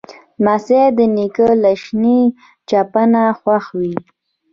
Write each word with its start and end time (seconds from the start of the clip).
لمسی 0.43 0.81
د 0.97 0.99
نیکه 1.15 1.47
له 1.63 1.71
شین 1.83 2.05
چپنه 2.69 3.23
خوښ 3.39 3.65
وي. 3.79 3.95